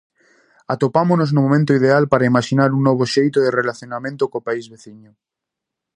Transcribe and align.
Atopámonos 0.73 1.29
no 1.31 1.41
momento 1.45 1.71
ideal 1.79 2.03
para 2.11 2.27
imaxinar 2.31 2.69
un 2.77 2.81
novo 2.87 3.03
xeito 3.13 3.39
de 3.41 3.53
relacionamento 3.59 4.23
co 4.31 4.45
país 4.47 4.65
veciño. 4.73 5.11